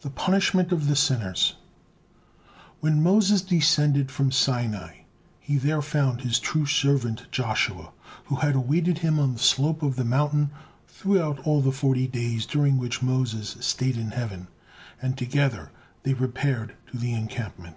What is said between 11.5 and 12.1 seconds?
the forty